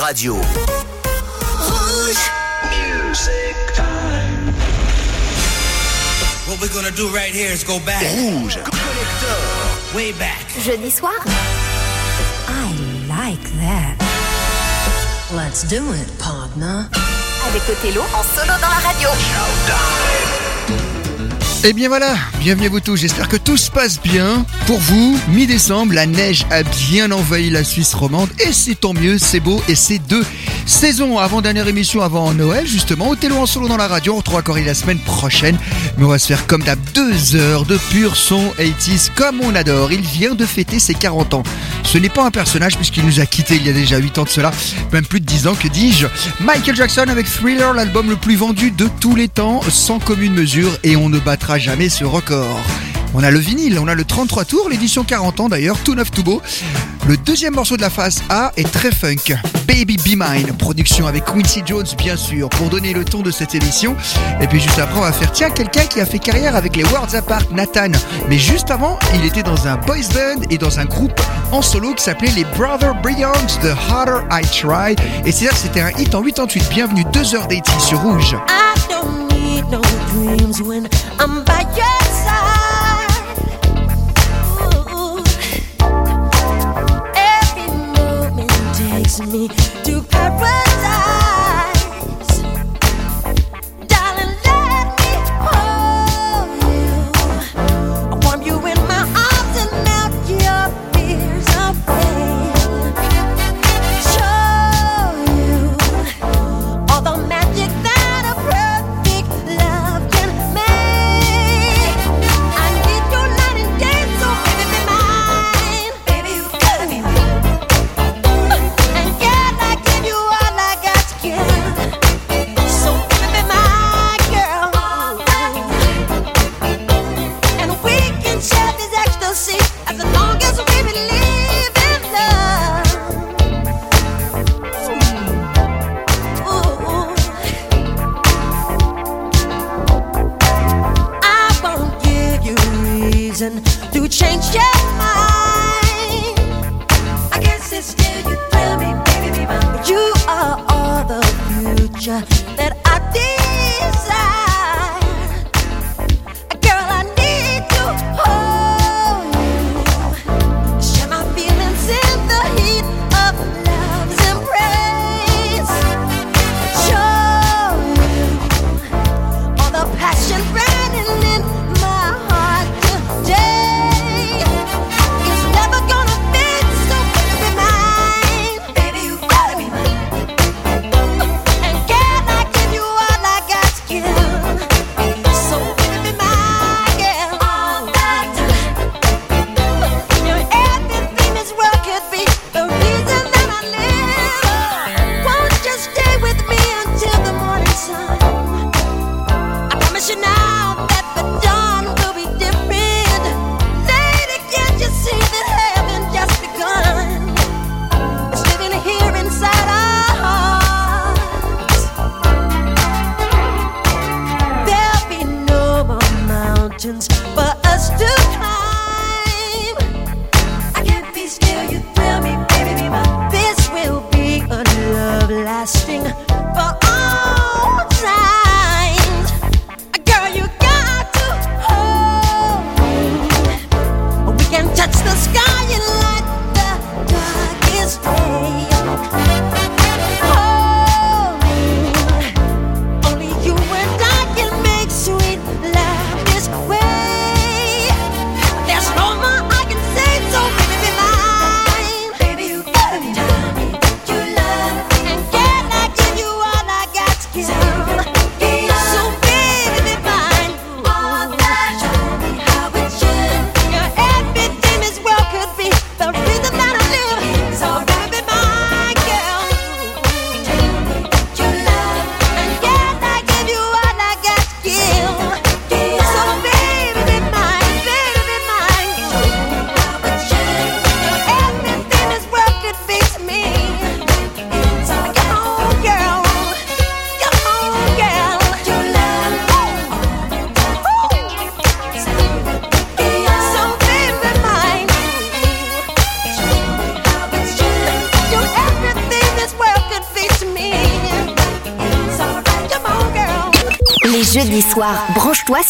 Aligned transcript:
Radio. 0.00 0.34
Rouge. 0.34 2.24
Music 2.70 3.56
time. 3.74 4.54
What 6.46 6.60
we're 6.60 6.72
gonna 6.72 6.90
do 6.90 7.08
right 7.08 7.32
here 7.32 7.50
is 7.52 7.62
go 7.64 7.78
back. 7.80 8.02
Rouge. 8.16 8.56
Connector. 8.56 9.94
Way 9.94 10.12
back. 10.12 10.46
Jeudi 10.64 10.90
soir? 10.90 11.12
I 12.48 12.72
like 13.08 13.44
that. 13.60 13.96
Let's 15.34 15.64
do 15.68 15.92
it, 15.92 16.08
partner. 16.18 16.88
Avec 17.48 17.62
Othello 17.68 18.02
en 18.14 18.24
solo 18.24 18.52
dans 18.58 18.70
la 18.70 18.80
radio. 18.80 20.49
Et 21.62 21.74
bien 21.74 21.88
voilà, 21.88 22.14
bienvenue 22.38 22.68
à 22.68 22.70
vous 22.70 22.80
tous, 22.80 22.96
j'espère 22.96 23.28
que 23.28 23.36
tout 23.36 23.58
se 23.58 23.70
passe 23.70 24.00
bien. 24.00 24.46
Pour 24.66 24.78
vous, 24.78 25.20
mi-décembre, 25.28 25.92
la 25.92 26.06
neige 26.06 26.46
a 26.50 26.62
bien 26.62 27.10
envahi 27.10 27.50
la 27.50 27.64
Suisse 27.64 27.92
romande 27.92 28.30
et 28.38 28.50
c'est 28.54 28.76
tant 28.76 28.94
mieux, 28.94 29.18
c'est 29.18 29.40
beau 29.40 29.60
et 29.68 29.74
c'est 29.74 29.98
deux 29.98 30.24
saisons 30.64 31.18
avant 31.18 31.42
dernière 31.42 31.68
émission 31.68 32.00
avant 32.00 32.32
Noël 32.32 32.66
justement. 32.66 33.10
Othello 33.10 33.36
en 33.36 33.44
solo 33.44 33.68
dans 33.68 33.76
la 33.76 33.88
radio, 33.88 34.14
on 34.14 34.16
retrouve 34.16 34.42
Corinne 34.42 34.64
la 34.64 34.74
semaine 34.74 35.00
prochaine. 35.00 35.58
Mais 36.00 36.06
on 36.06 36.08
va 36.08 36.18
se 36.18 36.28
faire 36.28 36.46
comme 36.46 36.62
d'hab 36.62 36.78
deux 36.94 37.36
heures 37.36 37.66
de 37.66 37.76
pur 37.76 38.16
son 38.16 38.54
80s 38.58 39.10
comme 39.14 39.42
on 39.42 39.54
adore. 39.54 39.92
Il 39.92 40.00
vient 40.00 40.34
de 40.34 40.46
fêter 40.46 40.78
ses 40.78 40.94
40 40.94 41.34
ans. 41.34 41.42
Ce 41.84 41.98
n'est 41.98 42.08
pas 42.08 42.24
un 42.24 42.30
personnage 42.30 42.76
puisqu'il 42.76 43.04
nous 43.04 43.20
a 43.20 43.26
quitté 43.26 43.56
il 43.56 43.66
y 43.66 43.68
a 43.68 43.74
déjà 43.74 43.98
8 43.98 44.16
ans 44.16 44.24
de 44.24 44.30
cela, 44.30 44.50
même 44.94 45.04
plus 45.04 45.20
de 45.20 45.26
10 45.26 45.46
ans 45.46 45.54
que 45.54 45.68
dis-je? 45.68 46.06
Michael 46.42 46.74
Jackson 46.74 47.04
avec 47.08 47.26
Thriller, 47.26 47.74
l'album 47.74 48.08
le 48.08 48.16
plus 48.16 48.36
vendu 48.36 48.70
de 48.70 48.88
tous 48.98 49.14
les 49.14 49.28
temps, 49.28 49.60
sans 49.68 49.98
commune 49.98 50.32
mesure 50.32 50.70
et 50.84 50.96
on 50.96 51.10
ne 51.10 51.18
battra 51.18 51.58
jamais 51.58 51.90
ce 51.90 52.04
record. 52.04 52.62
On 53.12 53.22
a 53.24 53.30
le 53.30 53.38
vinyle, 53.38 53.78
on 53.80 53.88
a 53.88 53.94
le 53.94 54.04
33 54.04 54.44
tours, 54.44 54.68
l'édition 54.68 55.02
40 55.02 55.40
ans 55.40 55.48
d'ailleurs, 55.48 55.78
tout 55.78 55.94
neuf, 55.94 56.10
tout 56.10 56.22
beau. 56.22 56.40
Le 57.08 57.16
deuxième 57.16 57.54
morceau 57.54 57.76
de 57.76 57.82
la 57.82 57.90
phase 57.90 58.22
A 58.28 58.52
est 58.56 58.70
très 58.70 58.92
funk. 58.92 59.34
Baby 59.66 59.96
Be 59.96 60.16
Mine, 60.16 60.56
production 60.56 61.08
avec 61.08 61.24
Quincy 61.24 61.62
Jones 61.66 61.86
bien 61.98 62.16
sûr, 62.16 62.48
pour 62.50 62.68
donner 62.68 62.92
le 62.92 63.04
ton 63.04 63.22
de 63.22 63.32
cette 63.32 63.54
émission. 63.54 63.96
Et 64.40 64.46
puis 64.46 64.60
juste 64.60 64.78
après, 64.78 64.96
on 64.96 65.02
va 65.02 65.12
faire 65.12 65.32
tiens 65.32 65.50
quelqu'un 65.50 65.86
qui 65.86 66.00
a 66.00 66.06
fait 66.06 66.20
carrière 66.20 66.54
avec 66.54 66.76
les 66.76 66.84
Worlds 66.84 67.16
Apart, 67.16 67.42
Nathan. 67.50 67.90
Mais 68.28 68.38
juste 68.38 68.70
avant, 68.70 68.96
il 69.14 69.24
était 69.24 69.42
dans 69.42 69.66
un 69.66 69.76
boys 69.76 69.96
band 70.14 70.42
et 70.48 70.58
dans 70.58 70.78
un 70.78 70.84
groupe 70.84 71.20
en 71.50 71.62
solo 71.62 71.94
qui 71.94 72.04
s'appelait 72.04 72.30
les 72.36 72.44
Brother 72.56 72.94
Brilliants, 73.02 73.32
The 73.60 73.74
Harder 73.90 74.20
I 74.30 74.42
Try. 74.46 74.94
Et 75.26 75.32
c'est 75.32 75.46
là 75.46 75.50
que 75.50 75.56
c'était 75.56 75.80
un 75.80 75.90
hit 75.98 76.14
en 76.14 76.22
88. 76.22 76.68
Bienvenue 76.70 77.04
2 77.12 77.34
heures 77.34 77.48
d'été 77.48 77.72
sur 77.80 77.98
Rouge. 78.00 78.36
Me 89.26 89.48
to 89.84 90.02
paradise. 90.02 90.69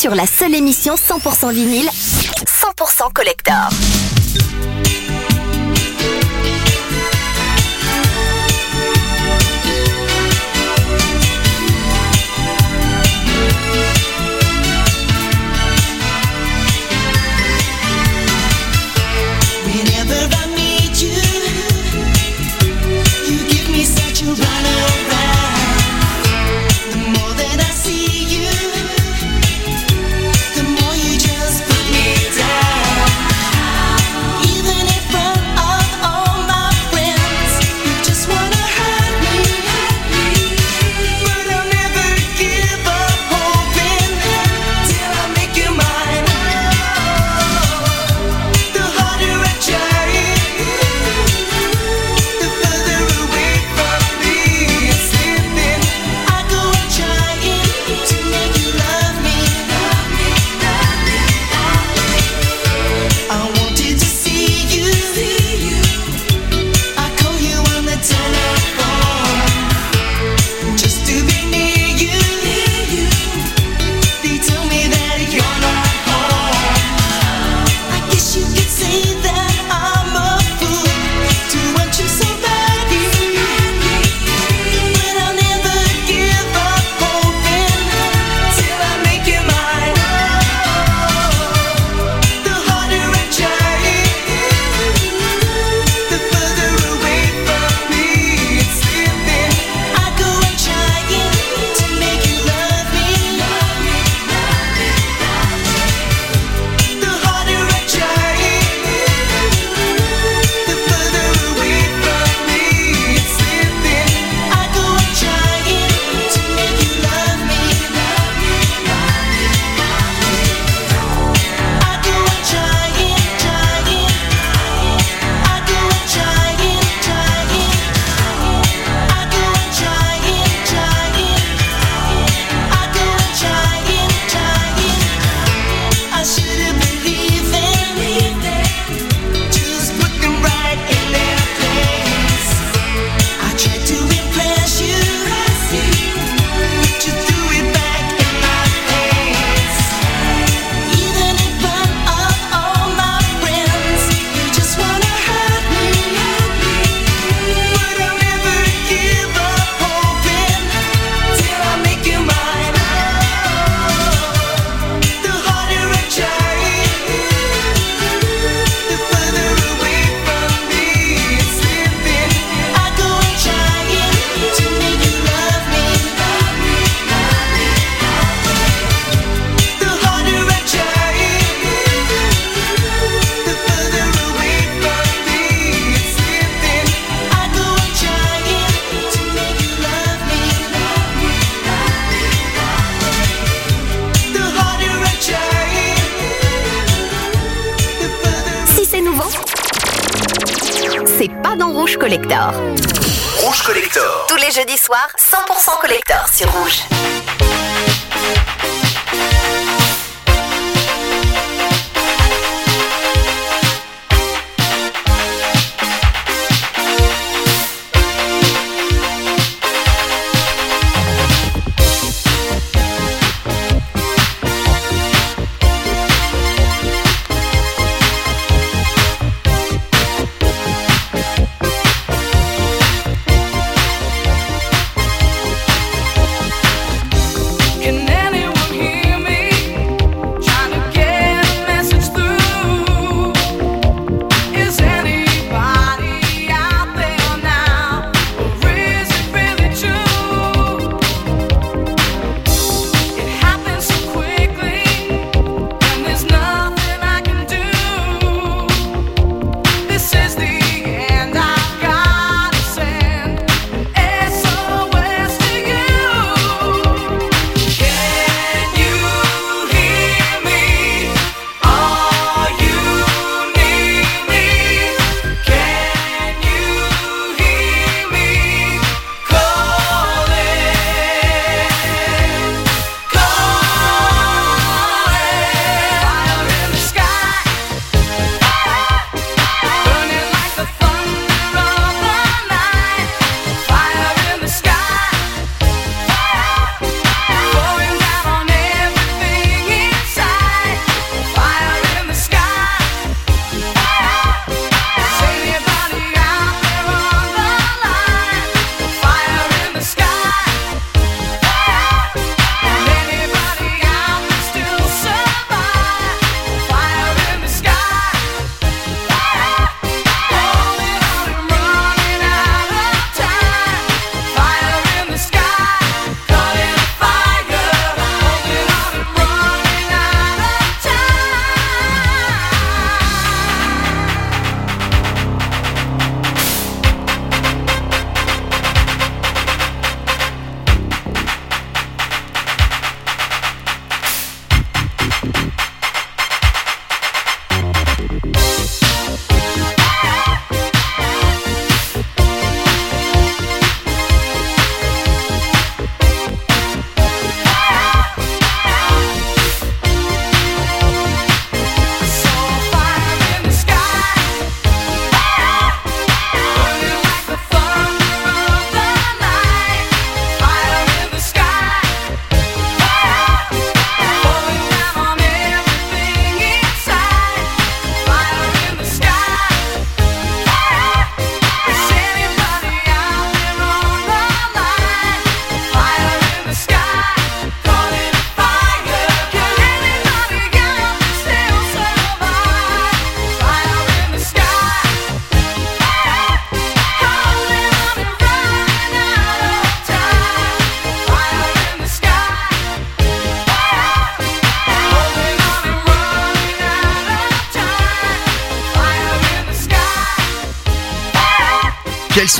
Sur 0.00 0.14
la 0.14 0.24
seule 0.24 0.54
émission 0.54 0.94
100% 0.94 1.52
vinyle, 1.52 1.90
100% 1.90 3.12
collector. 3.12 3.68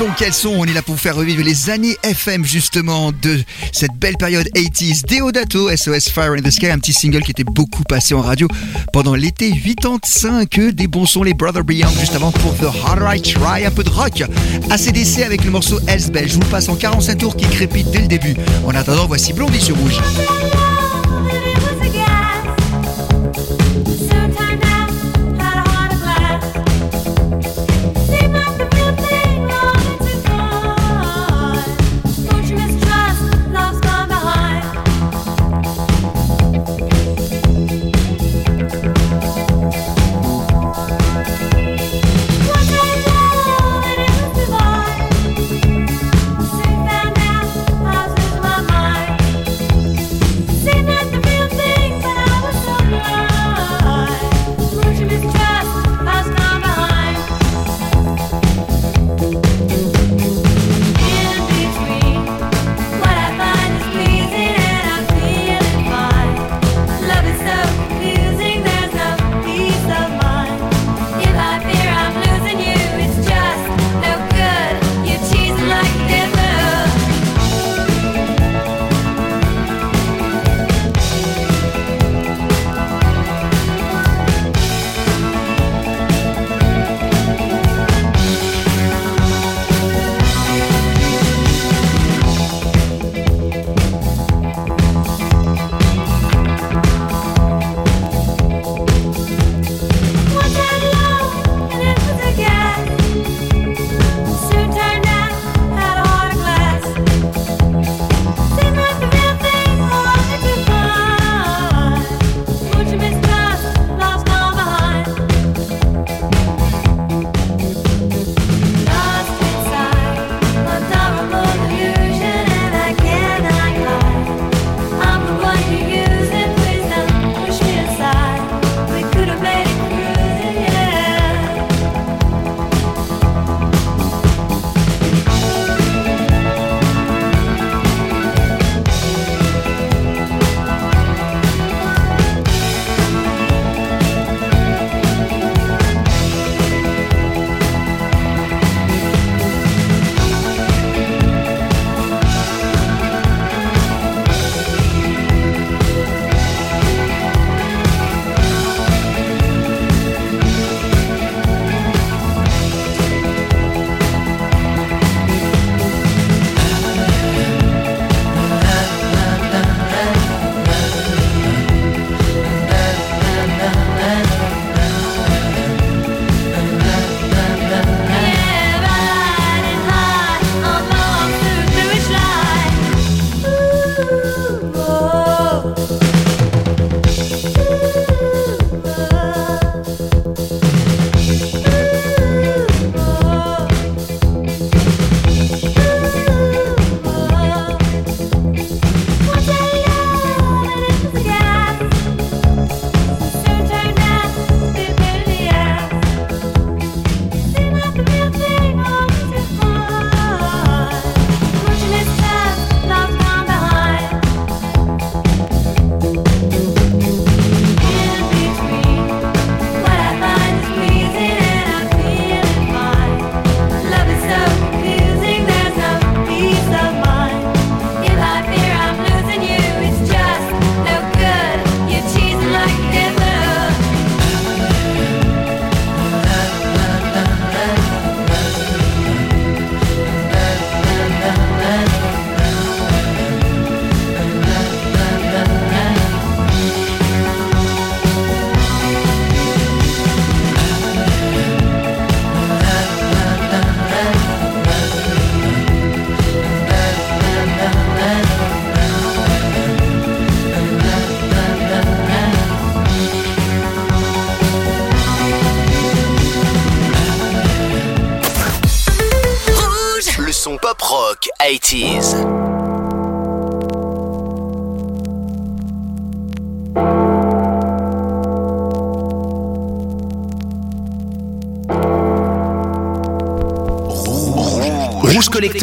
sont, 0.01 0.09
quels 0.17 0.33
sont 0.33 0.55
On 0.57 0.65
est 0.65 0.73
là 0.73 0.81
pour 0.81 0.95
vous 0.95 1.01
faire 1.01 1.15
revivre 1.15 1.43
les 1.43 1.69
années 1.69 1.95
FM 2.01 2.43
justement 2.43 3.11
de 3.11 3.43
cette 3.71 3.93
belle 3.93 4.17
période 4.17 4.47
80s. 4.55 5.05
Deodato, 5.05 5.69
SOS 5.75 6.09
Fire 6.09 6.33
in 6.33 6.41
the 6.41 6.49
Sky, 6.49 6.67
un 6.67 6.79
petit 6.79 6.93
single 6.93 7.21
qui 7.21 7.31
était 7.31 7.43
beaucoup 7.43 7.83
passé 7.83 8.15
en 8.15 8.21
radio 8.21 8.47
pendant 8.93 9.13
l'été 9.13 9.51
85. 9.51 10.59
Des 10.71 10.87
bons 10.87 11.05
sons, 11.05 11.23
les 11.23 11.35
Brother 11.35 11.63
Beyond 11.63 11.91
juste 11.99 12.15
avant 12.15 12.31
pour 12.31 12.55
The 12.57 12.73
Hard 12.83 12.99
Right 12.99 13.23
Try, 13.23 13.65
un 13.65 13.71
peu 13.71 13.83
de 13.83 13.89
rock. 13.89 14.23
ACDC 14.71 15.21
avec 15.23 15.43
le 15.43 15.51
morceau 15.51 15.79
Elsbell. 15.87 16.27
Je 16.27 16.35
vous 16.35 16.49
passe 16.49 16.69
en 16.69 16.75
45 16.75 17.17
tours 17.19 17.35
qui 17.35 17.47
crépite 17.47 17.91
dès 17.91 18.01
le 18.01 18.07
début. 18.07 18.35
En 18.65 18.73
attendant, 18.73 19.05
voici 19.05 19.33
Blondie 19.33 19.61
sur 19.61 19.77
Rouge. 19.77 19.99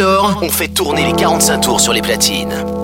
On 0.00 0.49
fait 0.49 0.69
tourner 0.69 1.05
les 1.07 1.12
45 1.12 1.61
tours 1.61 1.81
sur 1.81 1.93
les 1.93 2.02
platines. 2.02 2.77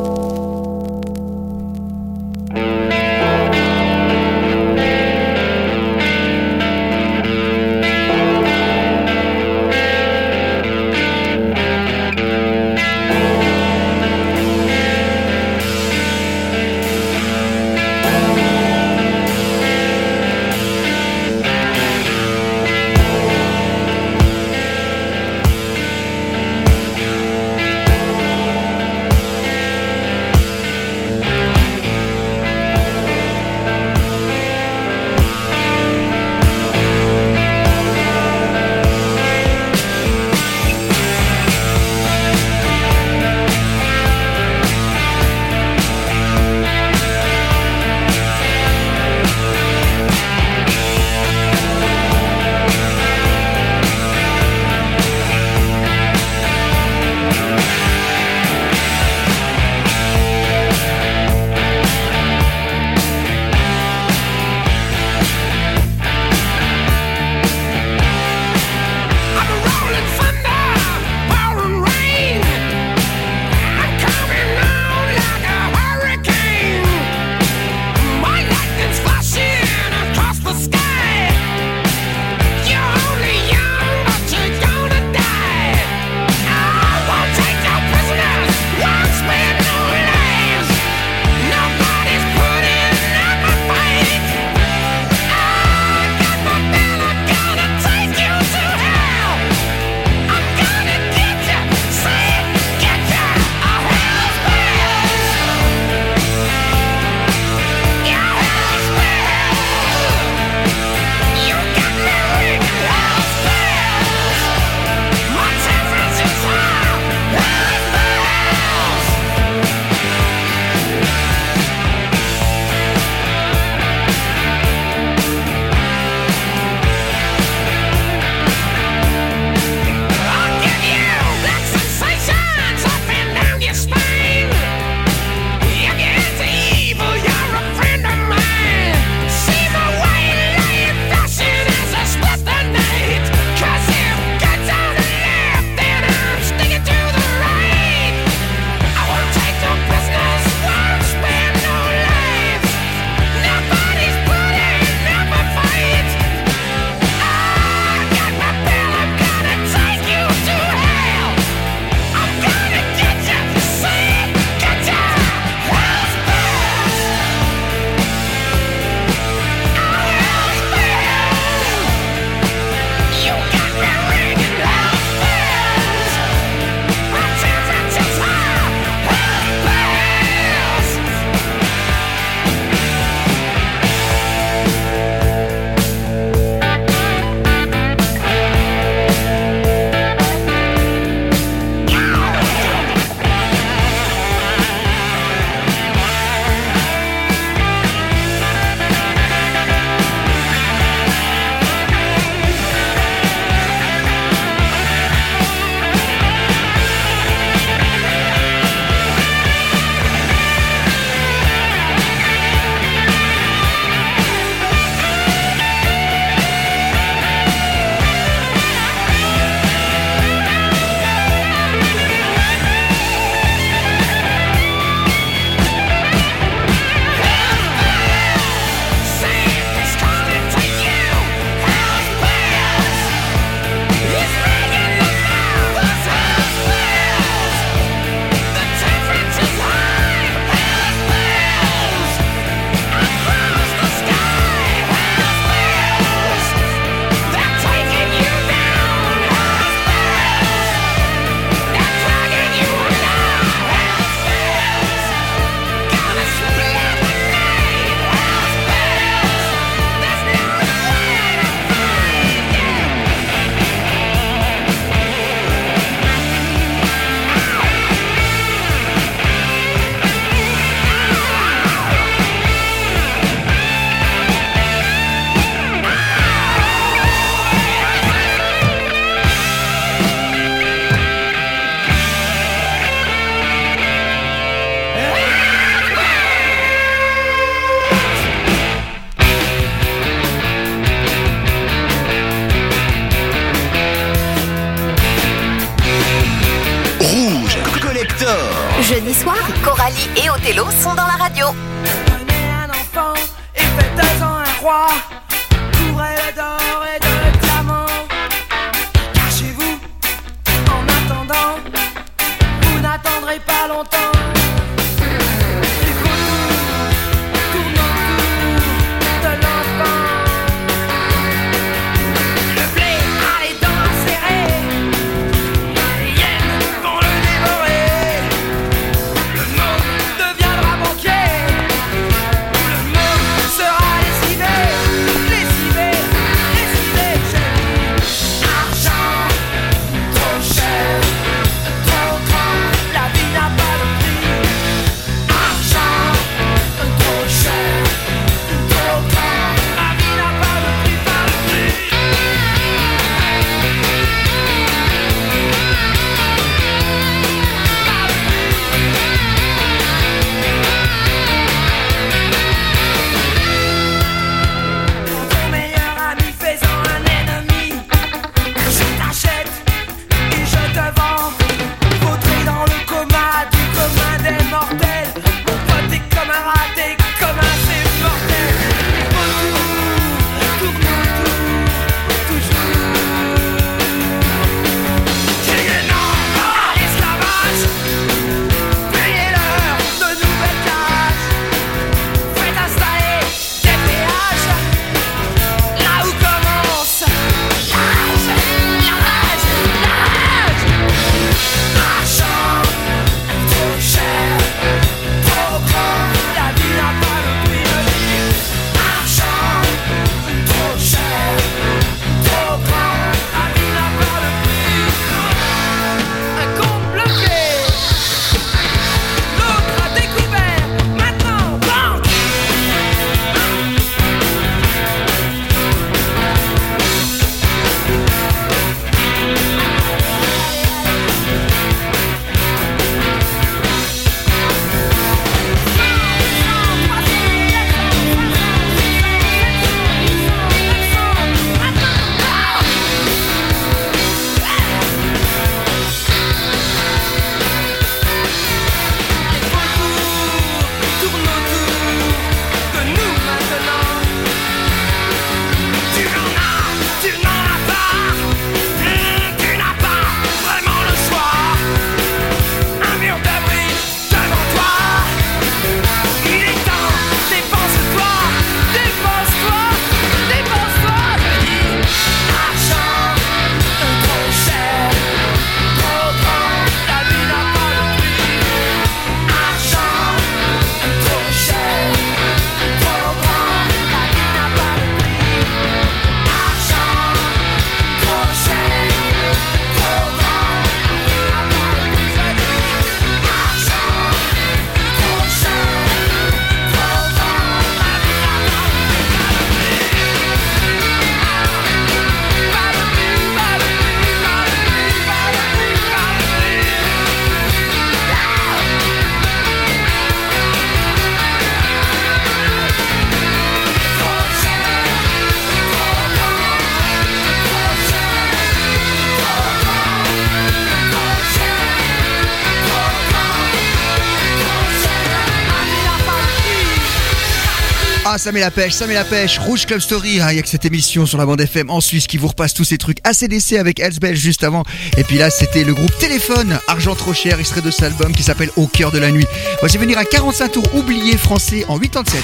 ça 528.25 528.33
met 528.33 528.41
la 528.41 528.51
pêche, 528.51 528.73
ça 528.73 528.87
met 528.87 528.95
la 528.95 529.05
pêche. 529.05 529.39
Rouge 529.39 529.67
Club 529.67 529.81
Story, 529.81 530.19
ah, 530.23 530.33
il 530.33 530.37
y 530.37 530.39
a 530.39 530.43
que 530.43 530.49
cette 530.49 530.65
émission 530.65 531.05
sur 531.05 531.19
la 531.19 531.27
bande 531.27 531.43
FM 531.43 531.69
en 531.69 531.83
Suisse 531.83 532.07
qui 532.07 532.17
vous 532.17 532.29
repasse 532.29 532.55
tous 532.55 532.65
ces 532.65 532.79
trucs 532.79 532.97
ACDC 533.05 533.59
avec 533.59 533.81
Elsbel 533.81 534.17
juste 534.17 534.45
avant. 534.45 534.63
Et 534.97 535.05
puis 535.05 535.19
là, 535.19 535.29
c'était 535.29 535.63
le 535.63 535.75
groupe 535.75 535.95
Téléphone, 535.99 536.59
Argent 536.67 536.95
Trop 536.95 537.13
Cher, 537.13 537.39
extrait 537.39 537.61
de 537.61 537.71
cet 537.71 537.83
album 537.83 538.15
qui 538.15 538.23
s'appelle 538.23 538.49
Au 538.57 538.67
cœur 538.67 538.93
de 538.93 538.99
la 538.99 539.11
nuit. 539.11 539.27
Voici 539.61 539.77
venir 539.77 539.99
à 539.99 540.07
45 540.07 540.53
tours 540.53 540.75
oublié 540.75 541.19
français 541.19 541.67
en 541.69 541.79
87. 541.79 542.23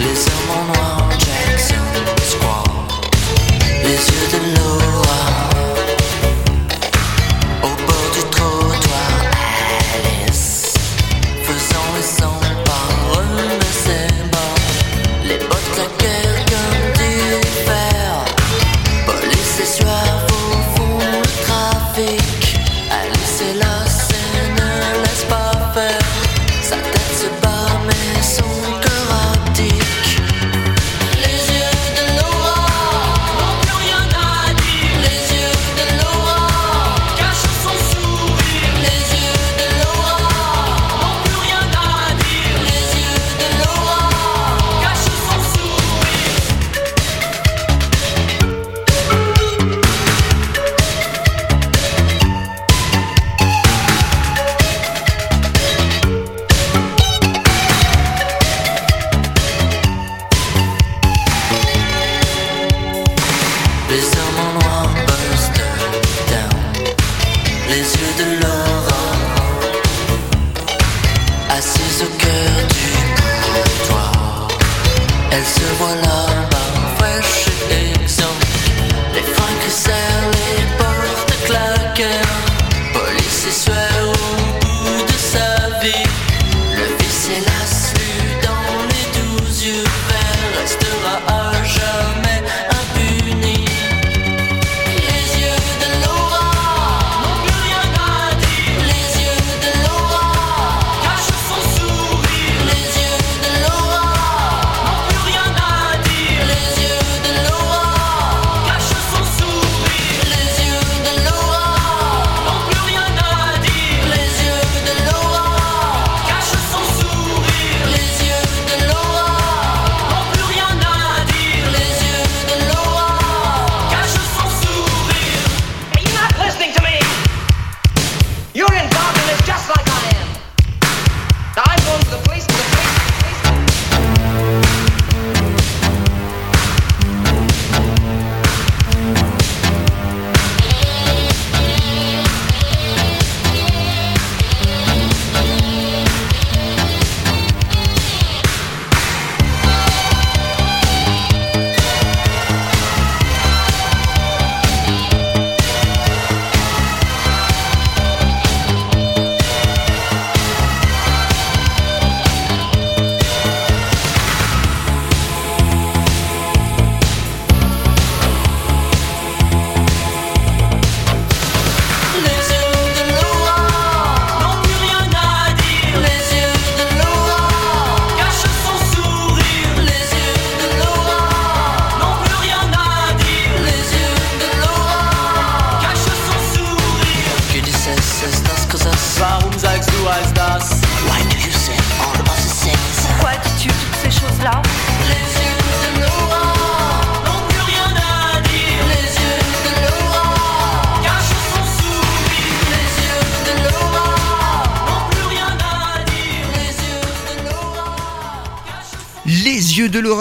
Les 0.00 0.04
les 3.84 3.94
yeux 3.94 4.28
de 4.32 4.54
l'eau. 4.54 4.97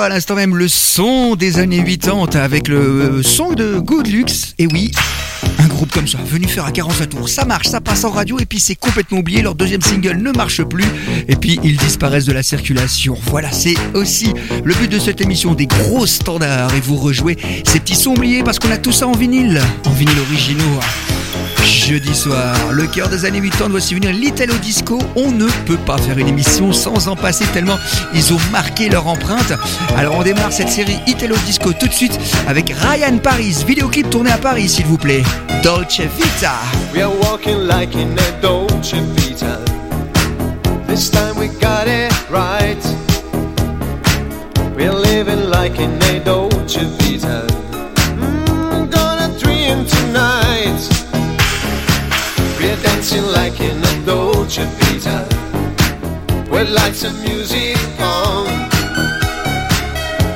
À 0.07 0.09
l'instant 0.09 0.35
même, 0.35 0.55
le 0.55 0.69
son 0.69 1.35
des 1.35 1.59
années 1.59 1.83
80 1.83 2.39
avec 2.39 2.69
le 2.69 2.77
euh, 2.77 3.23
son 3.23 3.51
de 3.51 3.77
Good 3.77 4.07
Lux. 4.07 4.53
Et 4.57 4.65
oui, 4.65 4.89
un 5.59 5.67
groupe 5.67 5.91
comme 5.91 6.07
ça, 6.07 6.17
venu 6.25 6.47
faire 6.47 6.63
à 6.63 6.71
45 6.71 7.09
tours, 7.09 7.27
ça 7.27 7.43
marche, 7.43 7.67
ça 7.67 7.81
passe 7.81 8.05
en 8.05 8.11
radio 8.11 8.39
et 8.39 8.45
puis 8.45 8.61
c'est 8.61 8.75
complètement 8.75 9.17
oublié. 9.17 9.41
Leur 9.41 9.53
deuxième 9.53 9.81
single 9.81 10.15
ne 10.15 10.31
marche 10.31 10.63
plus 10.63 10.85
et 11.27 11.35
puis 11.35 11.59
ils 11.61 11.75
disparaissent 11.75 12.25
de 12.25 12.31
la 12.31 12.41
circulation. 12.41 13.17
Voilà, 13.25 13.51
c'est 13.51 13.75
aussi 13.95 14.33
le 14.63 14.73
but 14.75 14.89
de 14.89 14.97
cette 14.97 15.19
émission, 15.19 15.55
des 15.55 15.67
gros 15.67 16.05
standards 16.05 16.73
et 16.73 16.79
vous 16.79 16.95
rejouez 16.95 17.35
ces 17.65 17.81
petits 17.81 17.95
sons 17.95 18.11
oubliés 18.11 18.43
parce 18.43 18.59
qu'on 18.59 18.71
a 18.71 18.77
tout 18.77 18.93
ça 18.93 19.09
en 19.09 19.11
vinyle, 19.11 19.61
en 19.85 19.91
vinyle 19.91 20.19
originaux. 20.29 20.79
Jeudi 21.87 22.13
soir, 22.13 22.53
le 22.73 22.85
cœur 22.85 23.07
des 23.07 23.23
années 23.23 23.39
80, 23.39 23.69
voici 23.69 23.95
venir 23.95 24.11
l'Italo 24.11 24.53
Disco. 24.55 24.99
On 25.15 25.31
ne 25.31 25.47
peut 25.65 25.77
pas 25.77 25.97
faire 25.97 26.17
une 26.17 26.27
émission 26.27 26.73
sans 26.73 27.07
en 27.07 27.15
passer 27.15 27.45
tellement 27.53 27.77
ils 28.13 28.33
ont 28.33 28.39
marqué 28.51 28.89
leur 28.89 29.07
empreinte. 29.07 29.53
Alors 29.95 30.17
on 30.17 30.23
démarre 30.23 30.51
cette 30.51 30.67
série 30.67 30.99
Italo 31.07 31.37
Disco 31.45 31.71
tout 31.71 31.87
de 31.87 31.93
suite 31.93 32.19
avec 32.45 32.71
Ryan 32.71 33.19
Paris, 33.19 33.63
vidéoclip 33.65 34.09
tourné 34.09 34.31
à 34.31 34.37
Paris 34.37 34.67
s'il 34.67 34.85
vous 34.85 34.97
plaît. 34.97 35.23
Dolce 35.63 36.01
Vita. 36.01 36.55
We 36.93 37.01
are 37.01 37.17
walking 37.21 37.65
like 37.67 37.95
in 37.95 38.17
a 38.17 38.41
Dolce 38.41 38.95
Vita. 39.15 39.61
This 40.89 41.09
time 41.09 41.37
we 41.39 41.47
got 41.61 41.87
it 41.87 42.11
right. 42.29 42.83
We're 44.75 44.91
living 44.91 45.49
like 45.49 45.79
in 45.79 45.97
a 46.13 46.19
Dolce 46.19 46.83
Vita. 46.99 47.66
Dancing 53.07 53.31
like 53.31 53.59
in 53.61 53.77
a 53.77 54.05
Dolce 54.05 54.65
Vita. 54.65 55.27
With 56.49 56.69
lights 56.69 57.03
and 57.03 57.17
music 57.21 57.77
on. 57.99 58.47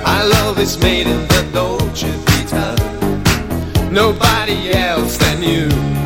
Our 0.05 0.25
love 0.29 0.59
is 0.59 0.77
made 0.79 1.07
in 1.07 1.27
the 1.27 1.49
Dolce 1.53 2.09
Vita. 2.25 3.91
Nobody 3.91 4.71
else 4.71 5.17
than 5.17 5.43
you. 5.43 6.00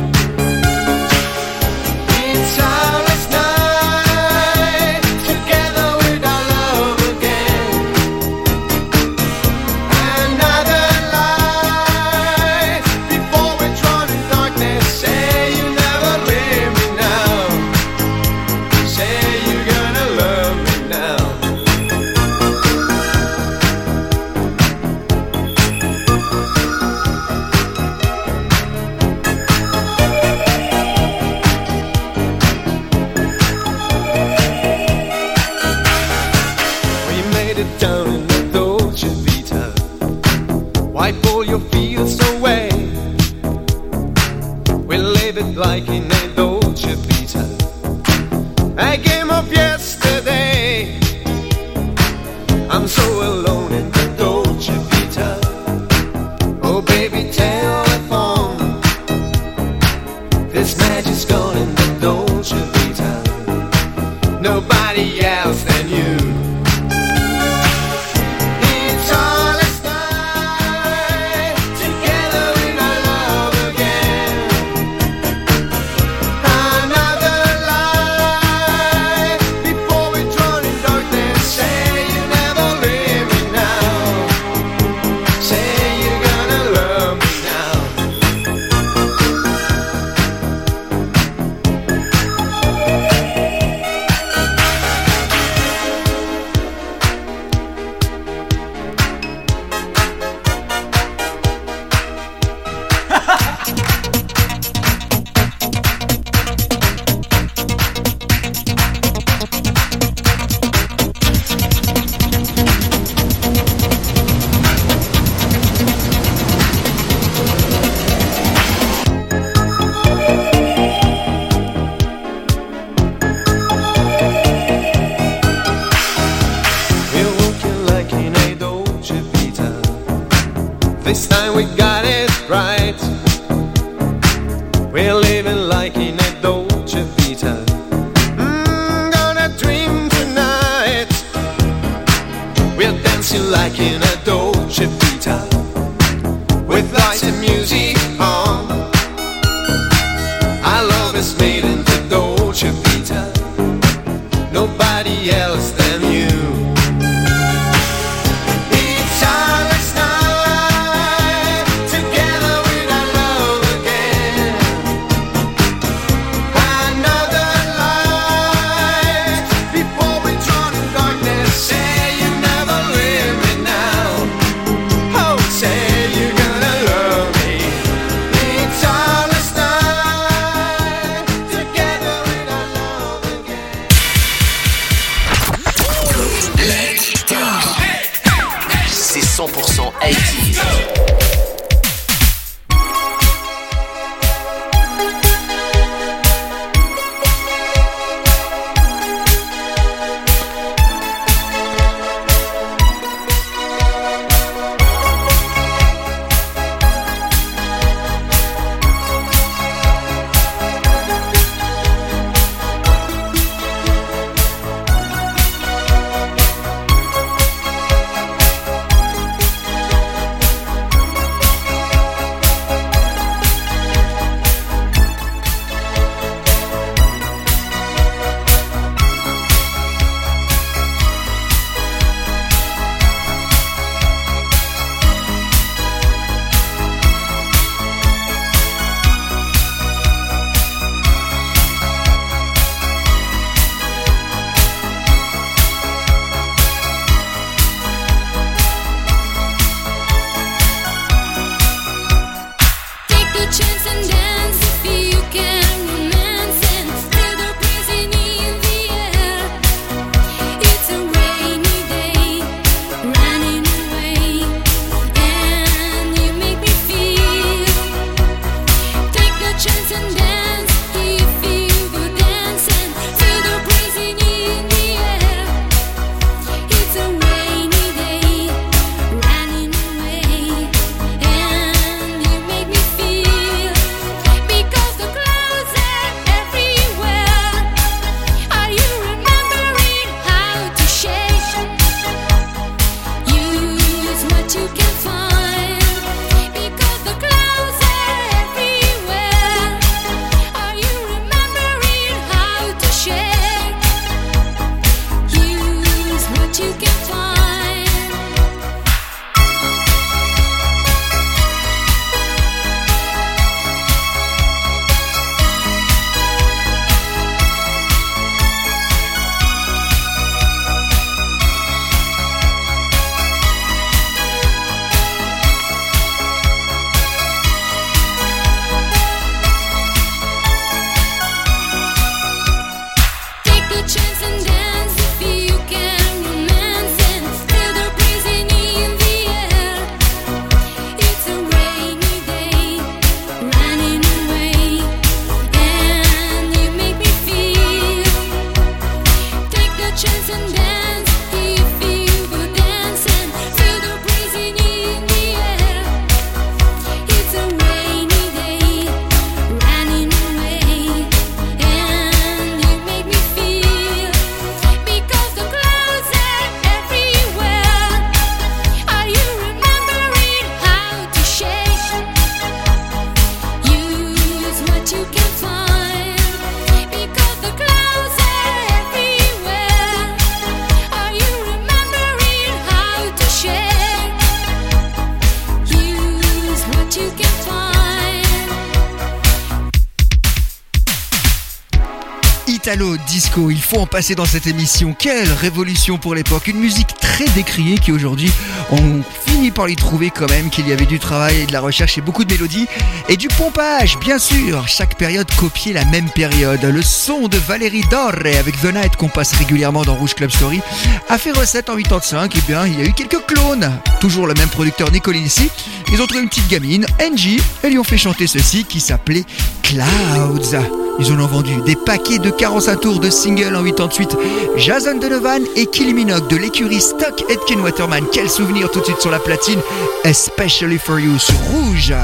faut 393.66 393.80
en 393.80 393.86
passer 393.86 394.14
dans 394.14 394.24
cette 394.24 394.46
émission. 394.46 394.94
Quelle 394.96 395.30
révolution 395.32 395.98
pour 395.98 396.14
l'époque. 396.14 396.46
Une 396.46 396.60
musique 396.60 396.94
très 397.00 397.24
décriée 397.34 397.78
qui 397.78 397.90
aujourd'hui, 397.90 398.30
on 398.70 399.02
finit 399.26 399.50
par 399.50 399.68
y 399.68 399.74
trouver 399.74 400.10
quand 400.10 400.30
même 400.30 400.50
qu'il 400.50 400.68
y 400.68 400.72
avait 400.72 400.86
du 400.86 401.00
travail 401.00 401.40
et 401.40 401.46
de 401.46 401.52
la 401.52 401.60
recherche 401.60 401.98
et 401.98 402.00
beaucoup 402.00 402.24
de 402.24 402.32
mélodies. 402.32 402.68
Et 403.08 403.16
du 403.16 403.26
pompage, 403.26 403.98
bien 403.98 404.20
sûr. 404.20 404.68
Chaque 404.68 404.96
période 404.96 405.26
copiait 405.34 405.72
la 405.72 405.84
même 405.86 406.08
période. 406.10 406.62
Le 406.62 406.80
son 406.80 407.26
de 407.26 407.38
Valérie 407.38 407.82
Dorre 407.90 408.14
avec 408.38 408.60
The 408.60 408.72
Night 408.72 408.94
qu'on 408.94 409.08
passe 409.08 409.32
régulièrement 409.32 409.82
dans 409.82 409.96
Rouge 409.96 410.14
Club 410.14 410.30
Story 410.30 410.60
a 411.08 411.18
fait 411.18 411.32
recette 411.32 411.68
en 411.68 411.76
85. 411.76 412.36
Et 412.36 412.38
eh 412.38 412.42
bien, 412.46 412.66
il 412.66 412.78
y 412.78 412.82
a 412.82 412.84
eu 412.84 412.92
quelques 412.92 413.24
clones. 413.26 413.72
Toujours 414.00 414.28
le 414.28 414.34
même 414.34 414.48
producteur 414.48 414.92
Nicolinci. 414.92 415.50
Ils 415.90 416.00
ont 416.00 416.06
trouvé 416.06 416.22
une 416.22 416.28
petite 416.28 416.48
gamine, 416.48 416.86
Angie, 417.02 417.40
et 417.64 417.70
lui 417.70 417.80
ont 417.80 417.84
fait 417.84 417.98
chanter 417.98 418.28
ceci 418.28 418.64
qui 418.64 418.78
s'appelait 418.78 419.24
Clouds. 419.64 420.56
Ils 420.98 421.12
en 421.12 421.20
ont 421.20 421.26
vendu 421.26 421.60
des 421.62 421.76
paquets 421.76 422.18
de 422.18 422.30
45 422.30 422.80
tours 422.80 423.00
de 423.00 423.10
singles 423.10 423.54
en 423.54 423.62
88. 423.62 424.16
Jason 424.56 424.98
Donovan 424.98 425.42
et 425.54 425.66
Kylie 425.66 425.94
Minogue 425.94 426.28
de 426.28 426.36
l'écurie 426.36 426.80
Stock 426.80 427.24
Edkin 427.28 427.60
Waterman. 427.60 428.04
Quel 428.12 428.30
souvenir 428.30 428.70
tout 428.70 428.80
de 428.80 428.86
suite 428.86 429.00
sur 429.00 429.10
la 429.10 429.18
platine. 429.18 429.60
Especially 430.04 430.78
for 430.78 430.98
you 430.98 431.18
sur 431.18 431.36
Rouge. 431.50 431.94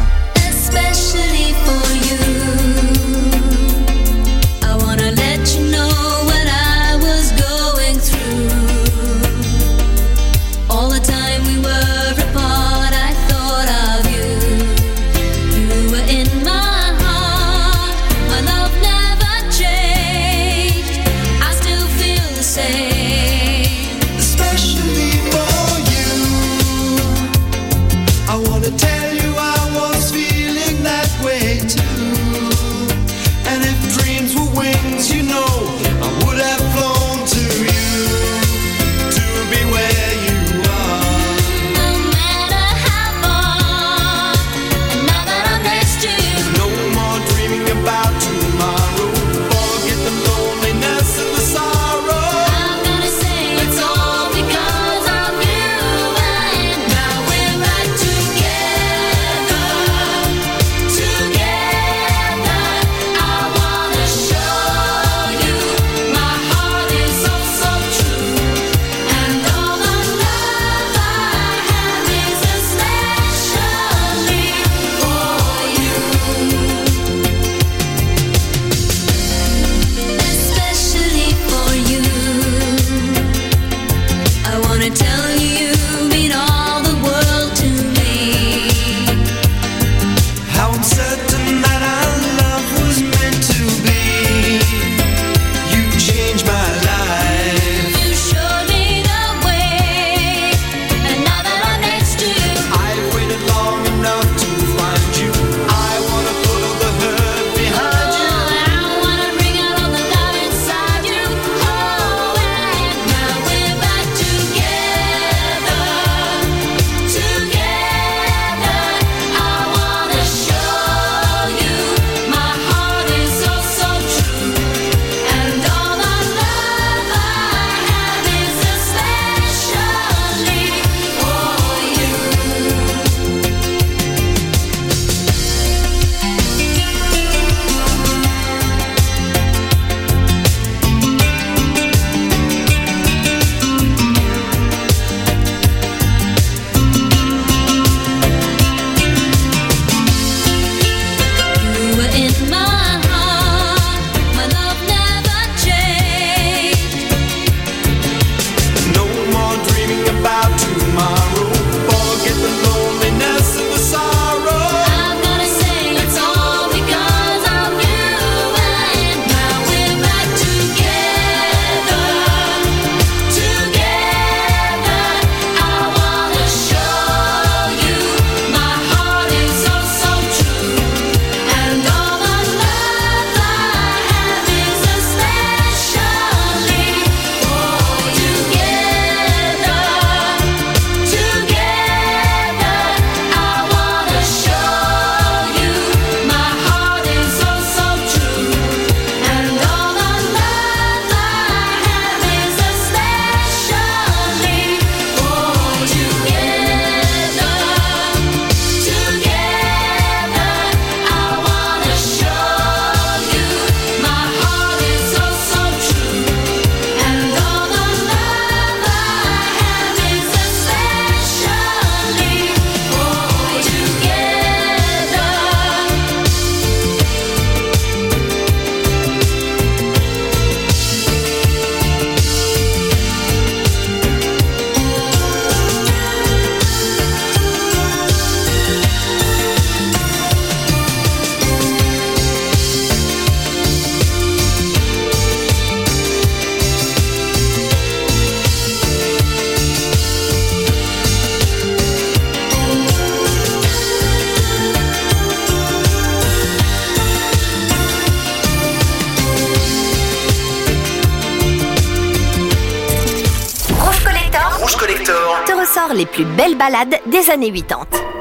plus 266.13 266.25
belles 266.25 266.57
balades 266.57 267.01
des 267.07 267.31
années 267.31 267.51
80. 267.51 268.12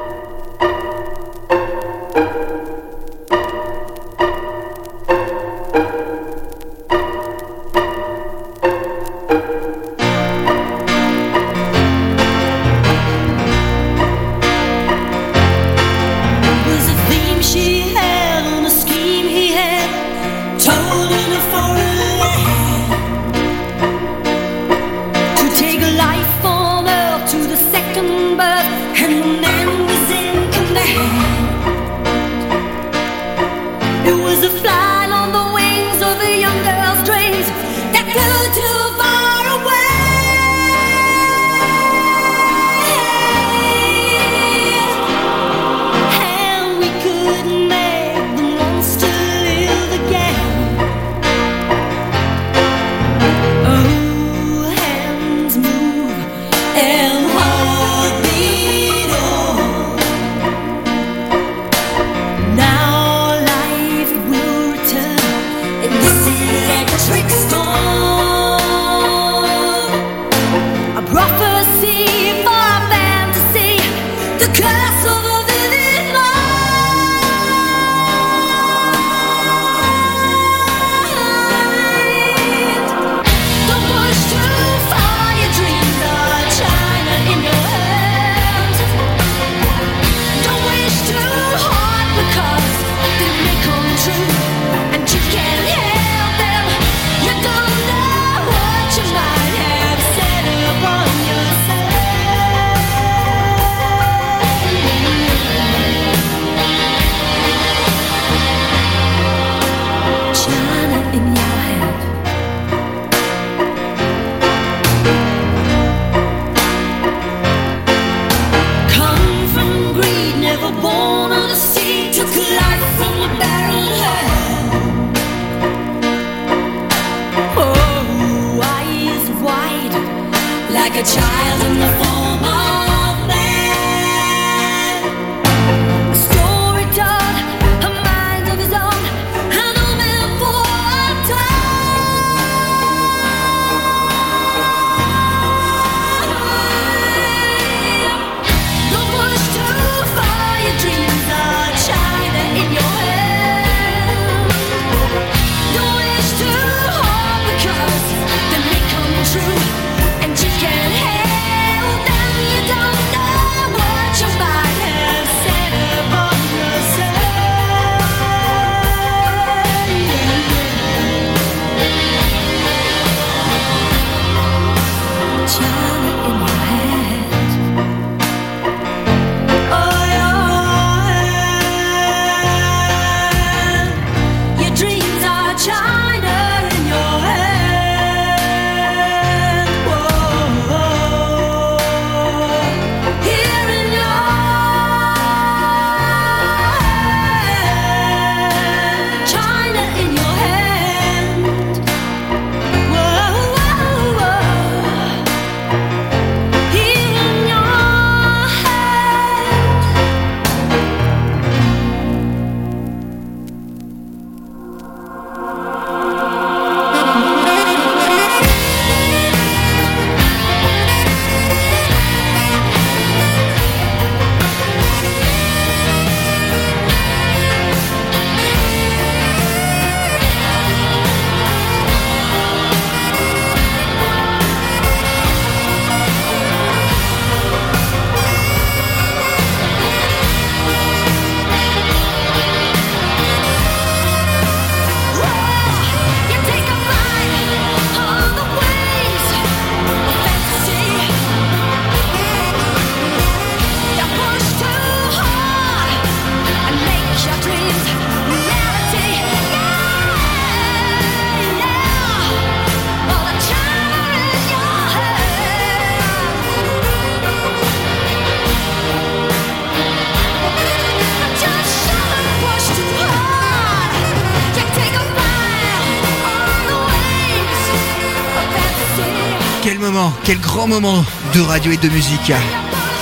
Moment, 280.66 281.04
de 281.34 281.40
radio 281.40 281.72
et 281.72 281.76
de 281.76 281.88
musique. 281.88 282.32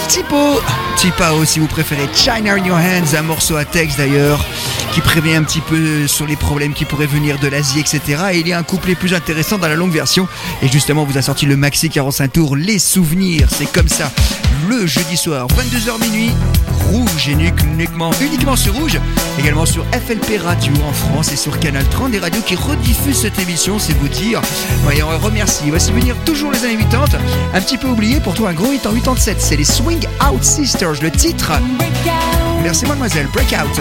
Tipo, 0.08 0.60
Tipao 0.96 1.44
si 1.44 1.58
vous 1.58 1.66
préférez 1.66 2.08
China 2.14 2.54
in 2.54 2.64
Your 2.64 2.78
Hands, 2.78 3.14
un 3.16 3.22
morceau 3.22 3.56
à 3.56 3.64
texte 3.64 3.98
d'ailleurs, 3.98 4.44
qui 4.92 5.00
prévient 5.00 5.34
un 5.34 5.42
petit 5.42 5.60
peu 5.60 6.06
sur 6.06 6.26
les 6.26 6.36
problèmes 6.36 6.72
qui 6.72 6.84
pourraient 6.84 7.06
venir 7.06 7.38
de 7.38 7.48
l'Asie, 7.48 7.78
etc. 7.80 8.00
Et 8.32 8.40
il 8.40 8.48
y 8.48 8.52
a 8.52 8.58
un 8.58 8.62
couplet 8.62 8.94
plus 8.94 9.14
intéressant 9.14 9.58
dans 9.58 9.68
la 9.68 9.74
longue 9.74 9.92
version. 9.92 10.26
Et 10.62 10.68
justement, 10.68 11.04
vous 11.04 11.18
a 11.18 11.22
sorti 11.22 11.46
le 11.46 11.56
maxi 11.56 11.90
45 11.90 12.32
tours, 12.32 12.56
les 12.56 12.78
souvenirs, 12.78 13.48
c'est 13.50 13.70
comme 13.70 13.88
ça. 13.88 14.10
Le 14.68 14.86
jeudi 14.86 15.16
soir, 15.16 15.46
22h 15.48 16.00
minuit, 16.00 16.30
rouge 16.90 17.28
et 17.28 17.32
uniquement, 17.32 18.10
uniquement 18.20 18.56
sur 18.56 18.74
rouge, 18.74 18.98
également 19.38 19.66
sur 19.66 19.84
FLP 19.86 20.40
Radio 20.42 20.72
en 20.88 20.92
France 20.92 21.32
et 21.32 21.36
sur 21.36 21.58
Canal 21.58 21.84
30, 21.90 22.12
des 22.12 22.18
radios 22.18 22.42
qui 22.42 22.56
rediffusent 22.56 23.22
cette 23.22 23.38
émission, 23.38 23.78
c'est 23.78 23.94
vous 23.94 24.08
dire. 24.08 24.40
Ouais, 24.86 25.02
on 25.02 25.18
remercie. 25.18 25.64
Voici 25.68 25.92
venir 25.92 26.16
toujours 26.24 26.52
les 26.52 26.64
années 26.64 26.78
80. 26.90 27.18
Un 27.54 27.60
petit 27.60 27.78
peu 27.78 27.88
oublié, 27.88 28.20
pour 28.20 28.34
toi 28.34 28.50
un 28.50 28.54
gros 28.54 28.72
hit 28.72 28.86
en 28.86 28.92
87, 28.92 29.40
c'est 29.40 29.56
les 29.56 29.64
Swing 29.64 30.04
Out 30.30 30.44
Sisters, 30.44 31.00
le 31.02 31.10
titre. 31.10 31.52
Merci 32.62 32.86
mademoiselle, 32.86 33.28
Breakout. 33.32 33.80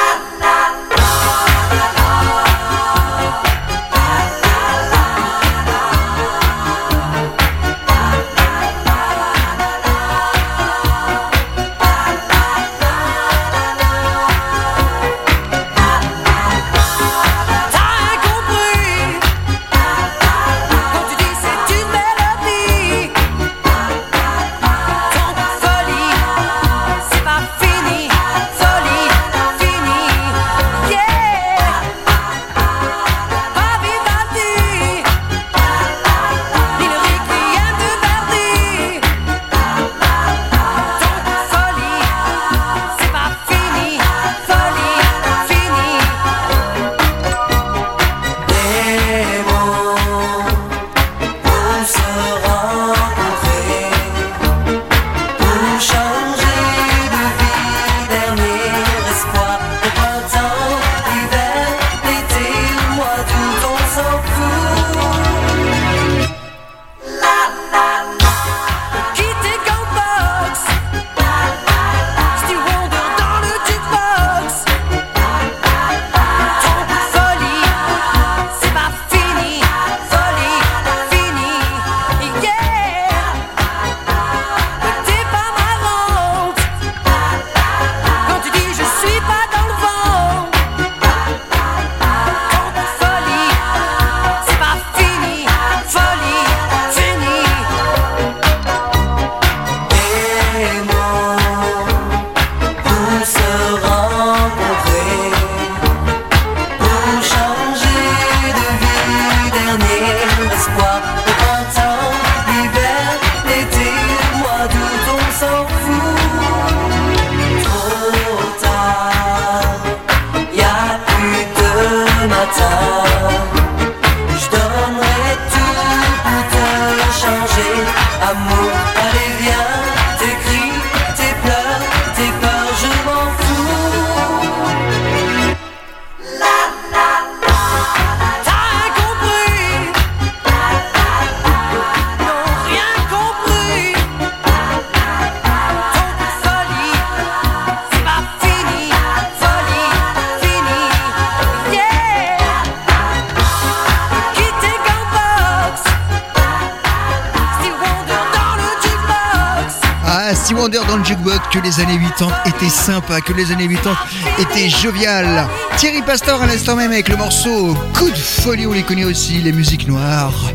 Que 161.51 161.59
les 161.59 161.79
années 161.79 161.99
80 162.17 162.31
étaient 162.45 162.69
sympas, 162.69 163.21
que 163.21 163.33
les 163.33 163.51
années 163.51 163.67
80 163.67 163.95
étaient 164.39 164.69
joviales. 164.69 165.47
Thierry 165.77 166.01
Pastor 166.01 166.41
à 166.41 166.45
l'instant 166.45 166.75
même 166.75 166.91
avec 166.91 167.09
le 167.09 167.17
morceau 167.17 167.75
Coup 167.97 168.09
de 168.09 168.15
folie, 168.15 168.65
on 168.67 168.71
les 168.71 168.83
connaît 168.83 169.03
aussi, 169.03 169.33
les 169.39 169.51
musiques 169.51 169.87
noires. 169.87 170.51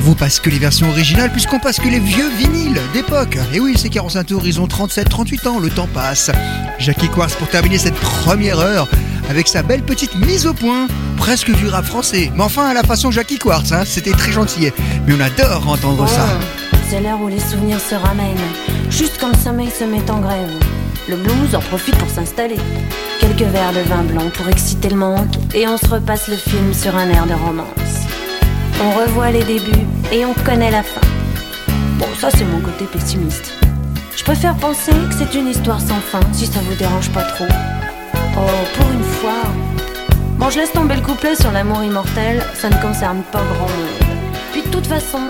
Vous 0.00 0.14
passe 0.14 0.40
que 0.40 0.48
les 0.48 0.58
versions 0.58 0.88
originales 0.88 1.30
puisqu'on 1.30 1.58
passe 1.58 1.78
que 1.78 1.88
les 1.88 1.98
vieux 1.98 2.30
vinyles 2.30 2.80
d'époque. 2.94 3.38
Et 3.52 3.60
oui, 3.60 3.76
ces 3.76 3.90
45 3.90 4.24
tours, 4.24 4.46
ils 4.46 4.60
ont 4.60 4.66
37-38 4.66 5.48
ans, 5.48 5.58
le 5.58 5.68
temps 5.68 5.88
passe. 5.92 6.30
Jackie 6.78 7.08
Quartz 7.08 7.34
pour 7.34 7.48
terminer 7.48 7.78
cette 7.78 7.96
première 7.96 8.58
heure 8.58 8.88
avec 9.28 9.46
sa 9.46 9.62
belle 9.62 9.82
petite 9.82 10.14
mise 10.16 10.46
au 10.46 10.54
point, 10.54 10.86
presque 11.18 11.54
du 11.54 11.68
rap 11.68 11.84
français. 11.84 12.32
Mais 12.34 12.42
enfin 12.42 12.66
à 12.66 12.74
la 12.74 12.82
façon 12.82 13.10
Jackie 13.10 13.38
Quartz, 13.38 13.72
hein, 13.72 13.82
c'était 13.84 14.12
très 14.12 14.32
gentil. 14.32 14.70
Mais 15.06 15.14
on 15.14 15.20
adore 15.20 15.68
entendre 15.68 16.08
ça. 16.08 16.26
Oh, 16.72 16.76
C'est 16.88 17.00
l'heure 17.00 17.20
où 17.20 17.28
les 17.28 17.38
souvenirs 17.40 17.80
se 17.80 17.94
ramènent, 17.94 18.36
juste 18.90 19.18
quand 19.20 19.28
le 19.28 19.38
sommeil 19.38 19.70
se 19.70 19.84
met 19.84 20.10
en 20.10 20.20
grève. 20.20 20.52
Le 21.08 21.16
blues 21.16 21.54
en 21.54 21.60
profite 21.60 21.96
pour 21.96 22.10
s'installer. 22.10 22.58
Quelques 23.20 23.42
verres 23.42 23.72
de 23.72 23.80
vin 23.80 24.02
blanc 24.02 24.30
pour 24.34 24.48
exciter 24.48 24.90
le 24.90 24.96
manque, 24.96 25.34
et 25.54 25.66
on 25.66 25.76
se 25.76 25.86
repasse 25.86 26.28
le 26.28 26.36
film 26.36 26.72
sur 26.74 26.94
un 26.96 27.08
air 27.08 27.26
de 27.26 27.34
romance. 27.34 28.06
On 28.82 28.98
revoit 28.98 29.30
les 29.30 29.44
débuts 29.44 29.86
et 30.12 30.24
on 30.24 30.34
connaît 30.44 30.70
la 30.70 30.82
fin. 30.82 31.00
Bon, 31.98 32.06
ça 32.18 32.30
c'est 32.30 32.44
mon 32.44 32.60
côté 32.60 32.84
pessimiste. 32.86 33.52
Je 34.16 34.24
préfère 34.24 34.56
penser 34.56 34.92
que 34.92 35.14
c'est 35.18 35.38
une 35.38 35.48
histoire 35.48 35.80
sans 35.80 36.00
fin, 36.00 36.20
si 36.32 36.46
ça 36.46 36.60
vous 36.60 36.74
dérange 36.74 37.10
pas 37.10 37.22
trop. 37.22 37.46
Oh, 38.14 38.76
pour 38.76 38.90
une 38.90 39.04
fois. 39.04 39.42
Bon, 40.38 40.50
je 40.50 40.58
laisse 40.58 40.72
tomber 40.72 40.96
le 40.96 41.02
couplet 41.02 41.34
sur 41.34 41.52
l'amour 41.52 41.82
immortel, 41.84 42.42
ça 42.54 42.70
ne 42.70 42.76
concerne 42.76 43.22
pas 43.30 43.42
grand 43.42 43.68
monde. 43.68 44.18
Puis 44.52 44.62
de 44.62 44.68
toute 44.68 44.86
façon, 44.86 45.20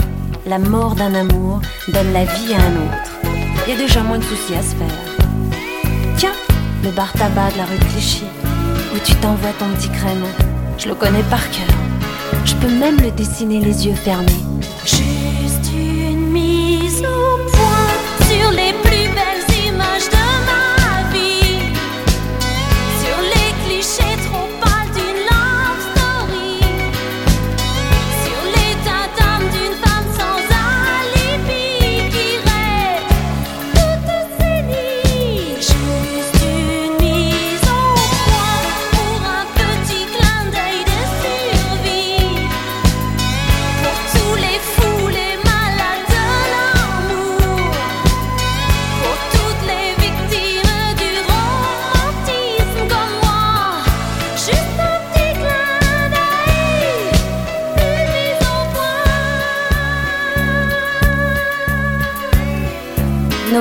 la 0.46 0.58
mort 0.58 0.94
d'un 0.94 1.14
amour 1.14 1.60
donne 1.88 2.12
la 2.12 2.24
vie 2.24 2.54
à 2.54 2.58
un 2.58 2.76
autre. 2.86 3.19
Y 3.68 3.72
a 3.72 3.76
déjà 3.76 4.02
moins 4.02 4.18
de 4.18 4.24
soucis 4.24 4.54
à 4.54 4.62
se 4.62 4.74
faire. 4.74 4.88
Tiens, 6.16 6.32
le 6.82 6.90
bar 6.90 7.12
tabac 7.12 7.52
de 7.52 7.58
la 7.58 7.64
rue 7.64 7.78
Clichy, 7.78 8.24
où 8.94 8.98
tu 9.04 9.14
t'envoies 9.16 9.52
ton 9.58 9.68
petit 9.76 9.88
crème. 9.90 10.24
Je 10.78 10.88
le 10.88 10.94
connais 10.94 11.22
par 11.24 11.48
cœur. 11.50 11.66
Je 12.44 12.54
peux 12.54 12.72
même 12.72 12.96
le 13.00 13.10
dessiner 13.10 13.60
les 13.60 13.86
yeux 13.86 13.94
fermés. 13.94 14.32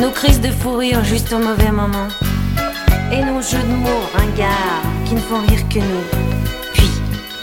Nos 0.00 0.10
crises 0.12 0.40
de 0.40 0.50
fou 0.50 0.76
rire 0.76 1.04
juste 1.04 1.30
au 1.30 1.38
mauvais 1.38 1.70
moment. 1.70 2.08
Et 3.12 3.22
nos 3.22 3.42
jeux 3.42 3.58
de 3.58 3.74
mots 3.74 4.06
ringards 4.14 4.82
qui 5.04 5.14
ne 5.14 5.20
font 5.20 5.40
rire 5.46 5.68
que 5.68 5.78
nous. 5.78 6.06
Puis, 6.72 6.88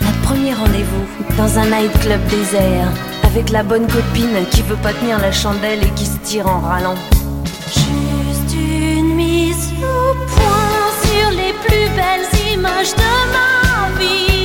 notre 0.01 0.21
premier 0.21 0.55
rendez-vous 0.55 1.05
dans 1.37 1.59
un 1.59 1.65
nightclub 1.65 2.25
désert. 2.27 2.89
Avec 3.23 3.51
la 3.51 3.61
bonne 3.61 3.85
copine 3.85 4.43
qui 4.49 4.63
veut 4.63 4.75
pas 4.77 4.93
tenir 4.93 5.19
la 5.19 5.31
chandelle 5.31 5.83
et 5.83 5.91
qui 5.91 6.07
se 6.07 6.17
tire 6.23 6.47
en 6.47 6.61
râlant. 6.61 6.95
Juste 7.67 8.55
une 8.55 9.13
mise 9.13 9.73
au 9.77 10.15
point 10.25 10.89
sur 11.03 11.29
les 11.31 11.53
plus 11.63 11.87
belles 11.95 12.53
images 12.53 12.95
de 12.95 13.11
ma 13.33 13.99
vie. 13.99 14.36